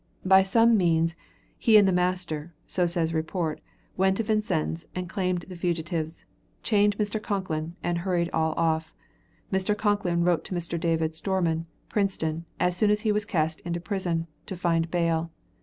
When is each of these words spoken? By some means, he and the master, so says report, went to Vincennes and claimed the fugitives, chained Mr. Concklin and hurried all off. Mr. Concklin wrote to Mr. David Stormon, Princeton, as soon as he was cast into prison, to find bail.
By 0.25 0.41
some 0.41 0.77
means, 0.77 1.15
he 1.59 1.77
and 1.77 1.87
the 1.87 1.91
master, 1.91 2.55
so 2.65 2.87
says 2.87 3.13
report, 3.13 3.61
went 3.95 4.17
to 4.17 4.23
Vincennes 4.23 4.87
and 4.95 5.07
claimed 5.07 5.41
the 5.43 5.55
fugitives, 5.55 6.25
chained 6.63 6.97
Mr. 6.97 7.21
Concklin 7.21 7.75
and 7.83 7.99
hurried 7.99 8.31
all 8.33 8.55
off. 8.57 8.95
Mr. 9.53 9.75
Concklin 9.77 10.23
wrote 10.25 10.43
to 10.45 10.55
Mr. 10.55 10.79
David 10.79 11.13
Stormon, 11.13 11.67
Princeton, 11.87 12.45
as 12.59 12.75
soon 12.75 12.89
as 12.89 13.01
he 13.01 13.11
was 13.11 13.25
cast 13.25 13.59
into 13.59 13.79
prison, 13.79 14.25
to 14.47 14.55
find 14.55 14.89
bail. 14.89 15.29